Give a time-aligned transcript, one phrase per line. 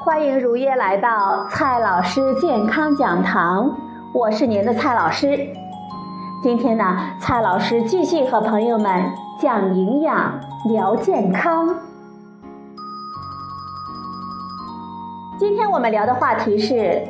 [0.00, 3.70] 欢迎如约来到蔡老师健康讲堂，
[4.12, 5.38] 我是您的蔡老师。
[6.42, 9.04] 今天呢，蔡老师继续和朋友们
[9.40, 11.68] 讲营养、聊健康。
[15.38, 17.02] 今天我们聊的话题是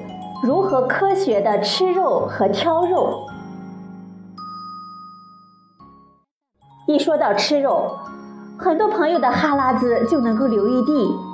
[0.43, 3.27] 如何科学的吃肉和挑肉。
[6.87, 7.98] 一说到吃肉，
[8.59, 11.27] 很多朋友的哈喇子就能够流一地。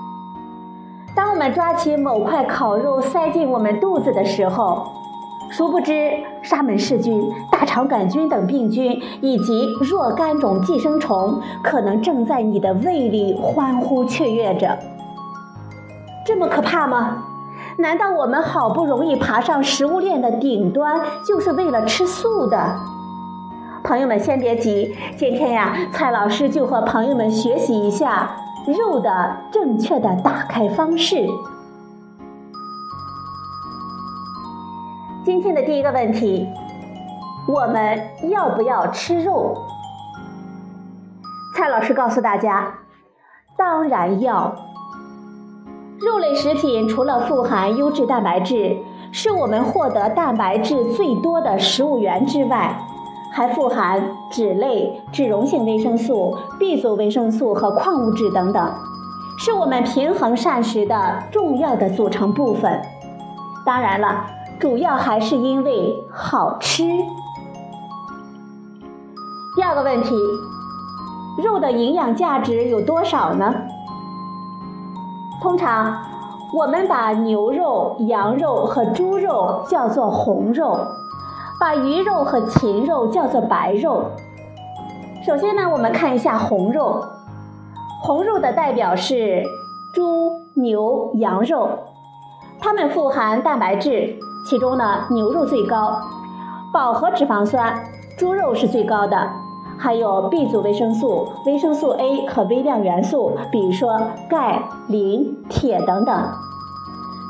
[1.35, 4.87] 当我们抓起某块烤肉塞进我们肚子的时候，
[5.51, 14.79] 殊不知沙门氏菌、大肠杆菌等病菌以及若干种寄生虫可能正在你的胃里欢呼雀跃着。
[16.25, 17.25] 这么可怕吗？
[17.79, 22.77] 难道我们好不容易爬上食物链的顶端，就是为了吃素的？
[23.83, 28.37] 朋友们先别急，今天呀，蔡老师就和朋友们学习一下。
[28.67, 31.27] 肉的正确的打开方式。
[35.25, 36.47] 今天的第一个问题，
[37.47, 39.57] 我们要不要吃肉？
[41.57, 42.75] 蔡老师告诉大家，
[43.57, 44.55] 当然要。
[46.01, 48.77] 肉类食品除了富含优质蛋白质，
[49.13, 52.77] 是我们获得蛋白质最多的食物源之外。
[53.37, 58.73] 还富含脂类、脂溶性维生素、B 族维生素和矿物质等等，
[59.37, 62.81] 是我们平衡膳食的重要的组成部分。
[63.67, 64.25] 当然了，
[64.61, 66.85] 主要还是因为好吃。
[69.57, 70.15] 第二个问题，
[71.43, 73.53] 肉的营养价值有多少呢？
[75.43, 75.93] 通常，
[76.57, 80.79] 我们把牛肉、羊肉和猪肉叫做红肉。
[81.61, 84.11] 把鱼肉和禽肉叫做白肉。
[85.25, 87.03] 首先呢，我们看一下红肉。
[88.03, 89.43] 红肉的代表是
[89.95, 91.71] 猪、牛、羊肉，
[92.61, 94.17] 它们富含蛋白质，
[94.47, 95.97] 其中呢，牛肉最高，
[96.73, 97.83] 饱和脂肪酸，
[98.19, 99.31] 猪肉是最高的，
[99.79, 103.99] 还有 B 族维生素、维生素 A 和微量元素，比如说
[104.29, 106.15] 钙、磷、铁等等。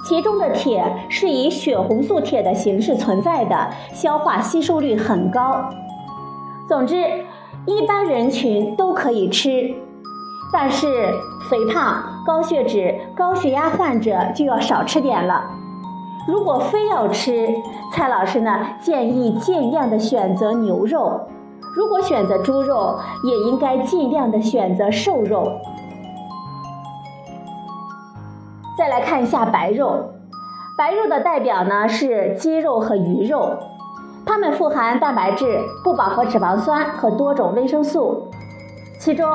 [0.05, 5.65] 其中的铁是以血红素铁的形式存在的，消化吸收率很高。
[6.69, 6.97] 总之，
[7.67, 9.75] 一般人群都可以吃，
[10.53, 10.87] 但是
[11.51, 15.43] 肥胖、高血脂、高血压患者就要少吃点了。
[16.29, 17.49] 如果非要吃，
[17.93, 21.21] 蔡老师呢建议尽量的选择牛肉，
[21.75, 25.51] 如果选择猪肉，也应该尽量的选择瘦肉。
[28.77, 30.11] 再来看一下白肉，
[30.77, 33.57] 白肉的代表呢是鸡肉和鱼肉，
[34.27, 38.29] 它们富含蛋白质、不饱和脂肪酸和多种维生素。
[38.99, 39.27] 其中，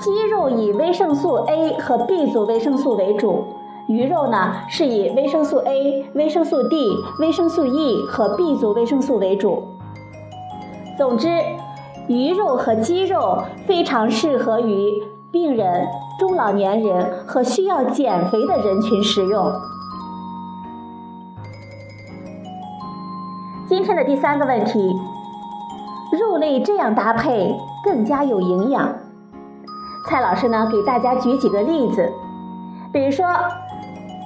[0.00, 3.44] 鸡肉以维生素 A 和 B 族维生素为主，
[3.86, 9.62] 鱼肉呢是以维生素 A、维生素 D、维生素 E 和 B 族维生素为主。
[10.96, 11.28] 总之，
[12.08, 15.02] 鱼肉和鸡肉非常适合于。
[15.32, 15.88] 病人、
[16.18, 19.52] 中老年人和需要减肥的人群食用。
[23.68, 24.96] 今天的第三个问题，
[26.12, 27.52] 肉类这样搭配
[27.84, 28.88] 更加有营养。
[30.08, 32.12] 蔡老师呢，给大家举几个例子，
[32.92, 33.26] 比如说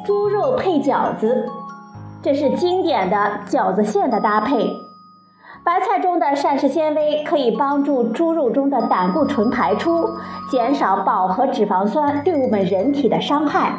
[0.05, 1.49] 猪肉配饺子，
[2.21, 3.17] 这是经典的
[3.49, 4.88] 饺子馅的搭配。
[5.69, 10.09] 白菜中的膳食纤维可以帮助猪肉中的胆固醇排出，
[10.51, 13.75] 减少饱和脂肪酸对我们人体的伤害。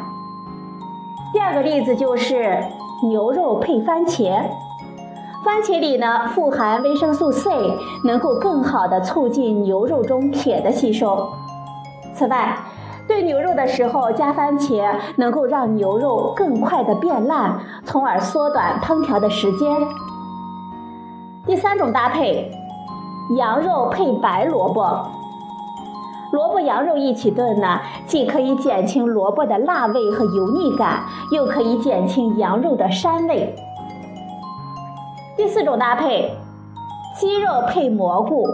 [1.32, 2.62] 第二个例子就是
[3.08, 4.40] 牛肉配番茄，
[5.44, 7.50] 番茄里呢富含维生素 C，
[8.04, 11.28] 能够更好的促进牛肉中铁的吸收。
[12.14, 12.56] 此外，
[13.08, 19.68] 炖牛肉的时候加番茄，能够让牛肉更快的变烂，从而缩短烹调的时间。
[21.46, 22.50] 第三种搭配，
[23.36, 25.06] 羊肉配白萝卜，
[26.32, 31.02] 萝卜羊肉一起炖呢，既可以减轻萝卜的辣味和油腻感，
[31.32, 33.56] 又可以减轻羊肉的膻味。
[35.34, 36.30] 第四种搭配，
[37.18, 38.46] 鸡肉配蘑菇，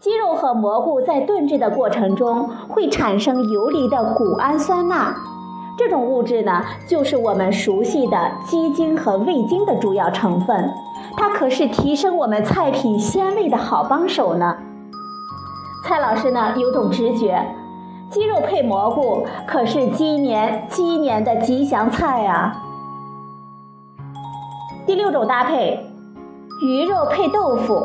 [0.00, 5.14] 鸡肉和蘑菇在炖制的过程中会产生游离的谷氨酸钠，
[5.78, 10.68] 这种物质呢，就是我们熟悉的鸡精和味精的主要成分。
[11.16, 14.56] 它可是提升我们菜品鲜味的好帮手呢。
[15.84, 17.44] 蔡老师呢有种直觉，
[18.10, 22.62] 鸡肉配蘑菇可是鸡年鸡年的吉祥菜啊。
[24.86, 25.78] 第六种搭配，
[26.64, 27.82] 鱼肉配豆腐。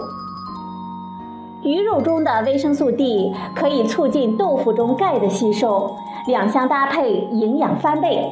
[1.64, 5.96] 鱼肉中的维生素 D 可以促进豆腐中钙的吸收，
[6.28, 8.32] 两相搭配，营养翻倍。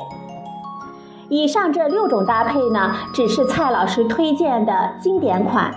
[1.30, 5.74] 以上这六种搭配呢，只是蔡老师推荐的经典款，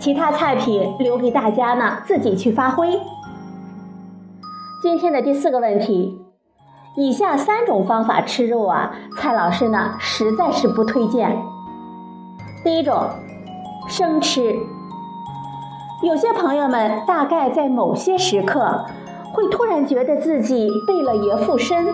[0.00, 2.98] 其他菜品留给大家呢自己去发挥。
[4.82, 6.20] 今天的第四个问题，
[6.96, 11.36] 以下三种方法吃肉啊，蔡老师呢实在是不推荐。
[12.64, 13.08] 第一种，
[13.88, 14.56] 生吃。
[16.02, 18.84] 有些朋友们大概在某些时刻，
[19.32, 21.86] 会突然觉得自己背了爷附身，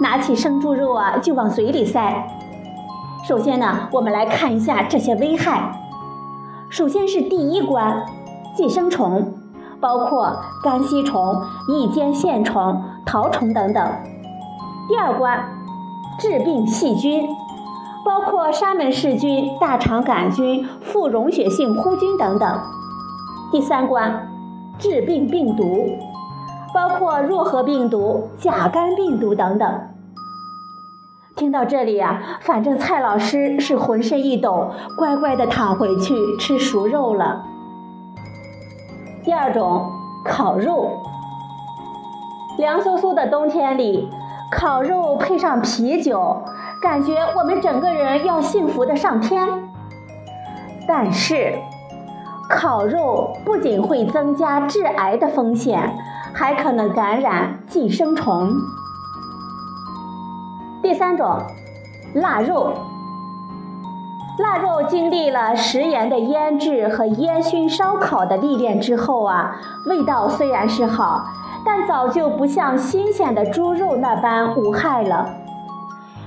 [0.00, 2.26] 拿起生猪肉啊就往嘴里塞。
[3.30, 5.72] 首先呢，我们来看一下这些危害。
[6.68, 8.04] 首先是第一关，
[8.56, 9.32] 寄生虫，
[9.78, 13.88] 包括肝吸虫、异尖线虫、绦虫等等。
[14.88, 15.44] 第二关，
[16.18, 17.24] 致病细菌。
[18.04, 22.60] 包括沙门氏菌、大肠杆菌、副溶血性弧菌等等。
[23.52, 24.28] 第三关，
[24.76, 25.96] 致病病毒，
[26.74, 29.80] 包括弱核病毒、甲肝病毒等等。
[31.40, 37.42] 听到这里呀，反正蔡老师是浑身一抖，乖乖的躺回去吃熟肉了。
[39.24, 39.90] 第二种，
[40.22, 41.00] 烤肉。
[42.58, 44.10] 凉飕飕的冬天里，
[44.52, 46.42] 烤肉配上啤酒。
[46.82, 49.48] 感觉我们整个人要幸福的上天，
[50.86, 51.54] 但是
[52.50, 55.90] 烤肉不仅会增加致癌的风险，
[56.34, 58.52] 还可能感染寄生虫。
[60.90, 61.40] 第三种，
[62.14, 62.72] 腊肉。
[64.38, 69.54] 腊肉经历了食盐的腌制和烟熏烧烤的历练之后啊，
[69.86, 71.28] 味道虽然是好，
[71.64, 75.30] 但早就不像新鲜的猪肉那般无害了。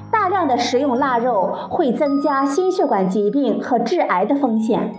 [0.10, 4.96] 大量的食用腊肉会增加心血管疾病和致癌的风险。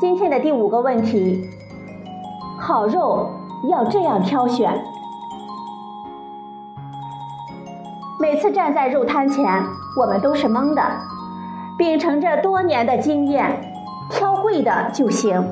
[0.00, 1.50] 今天的第五个问题，
[2.58, 3.28] 好肉
[3.68, 4.82] 要这样挑选。
[8.20, 9.64] 每次站在肉摊前，
[9.96, 10.82] 我们都是懵的，
[11.78, 13.58] 秉承着多年的经验，
[14.10, 15.42] 挑贵的就行。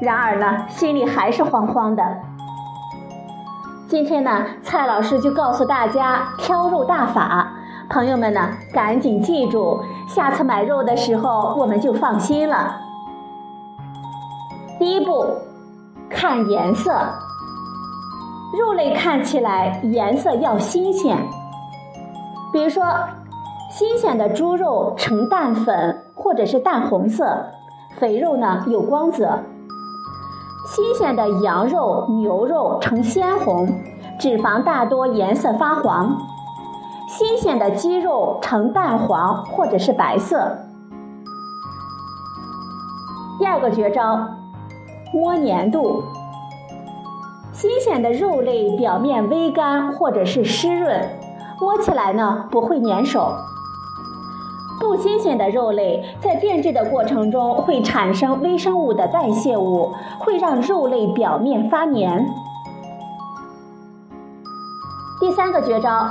[0.00, 2.02] 然而呢，心里还是慌慌的。
[3.86, 7.52] 今天呢，蔡老师就告诉大家挑肉大法，
[7.90, 9.78] 朋友们呢赶紧记住，
[10.08, 12.74] 下次买肉的时候我们就放心了。
[14.78, 15.26] 第一步，
[16.08, 16.90] 看颜色，
[18.58, 21.14] 肉类看起来颜色要新鲜，
[22.52, 22.82] 比如说
[23.70, 27.46] 新鲜的猪肉呈淡粉或者是淡红色，
[27.98, 29.38] 肥肉呢有光泽。
[30.66, 33.66] 新鲜的羊肉、牛肉呈鲜红，
[34.18, 36.10] 脂肪大多颜色发黄；
[37.08, 40.56] 新鲜的鸡肉呈淡黄或者是白色。
[43.38, 44.26] 第二个绝招，
[45.14, 46.02] 摸粘度。
[47.52, 51.08] 新鲜的肉类表面微干或者是湿润，
[51.60, 53.34] 摸起来呢不会粘手。
[54.80, 62.26] 不新鲜的肉类在变质的过程中会产生微生物的代谢物，会让肉类表面发黏。
[65.20, 66.08] 第三个绝招，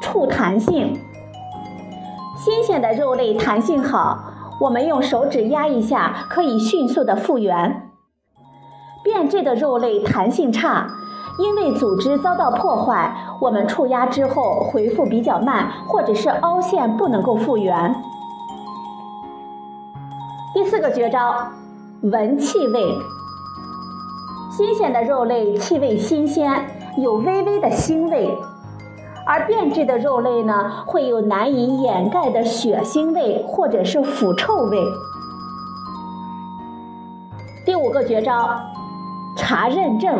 [0.00, 0.98] 触弹性。
[2.36, 4.18] 新鲜的肉类弹性好，
[4.60, 7.90] 我们用手指压一下，可以迅速的复原。
[9.02, 10.86] 变质的肉类弹性差。
[11.38, 17.94] 因为组织遭到破坏，我们触压之后回复比较慢，或者是凹陷不能够复原。
[20.54, 21.34] 第四个绝招，
[22.02, 22.96] 闻气味。
[24.56, 26.64] 新鲜的肉类气味新鲜，
[26.98, 28.38] 有微微的腥味，
[29.26, 34.78] 而变质的肉类呢，会有难以掩盖的血腥味或者是腐臭味。
[37.66, 38.48] 第五个绝招，
[39.36, 40.16] 查认证。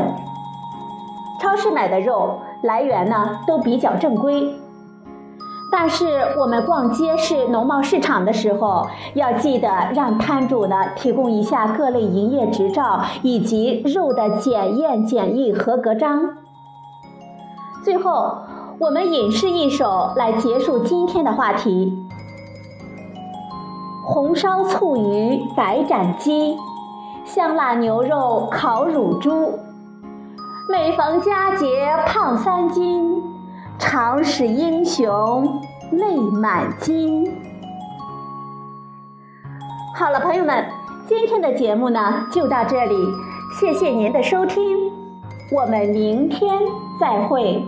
[1.44, 4.50] 超市买的肉来源呢都比较正规，
[5.70, 6.06] 但是
[6.38, 16.30] 我们逛街市、农贸市场的时候，要记得让摊主呢提供一下各类营业执照以及肉的检验检疫合格章。
[17.84, 18.38] 最后，
[18.78, 21.92] 我们吟诗一首来结束今天的话题：
[24.06, 26.56] 红烧醋鱼白斩鸡，
[27.26, 29.58] 香辣牛肉烤乳猪。
[30.66, 33.22] 每逢佳节胖三斤，
[33.78, 37.30] 常使英雄泪满襟。
[39.94, 40.64] 好了，朋友们，
[41.06, 42.96] 今天的节目呢就到这里，
[43.60, 44.90] 谢谢您的收听，
[45.52, 46.58] 我们明天
[46.98, 47.62] 再会。